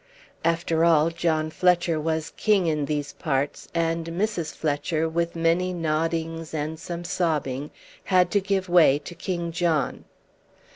[0.43, 4.55] After all, John Fletcher was king in these parts, and Mrs.
[4.55, 7.69] Fletcher, with many noddings and some sobbing,
[8.05, 10.05] had to give way to King John.